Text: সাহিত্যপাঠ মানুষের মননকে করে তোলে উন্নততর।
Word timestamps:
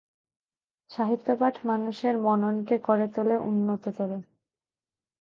সাহিত্যপাঠ 0.89 1.55
মানুষের 1.65 2.15
মননকে 2.17 2.75
করে 2.79 3.05
তোলে 3.15 3.35
উন্নততর। 3.41 4.09